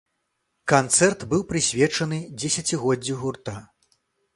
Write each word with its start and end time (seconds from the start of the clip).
Канцэрт 0.73 1.27
быў 1.35 1.45
прысвечаны 1.53 2.19
дзесяцігоддзю 2.39 3.13
гурта. 3.25 3.61